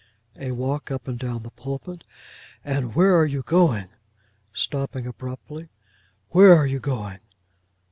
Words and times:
'—a 0.35 0.51
walk 0.53 0.89
up 0.89 1.07
and 1.07 1.19
down 1.19 1.43
the 1.43 1.51
pulpit: 1.51 2.03
'and 2.65 2.95
where 2.95 3.15
are 3.15 3.27
you 3.27 3.43
going'—stopping 3.43 5.05
abruptly: 5.05 5.69
'where 6.29 6.55
are 6.55 6.65
you 6.65 6.79
going? 6.79 7.19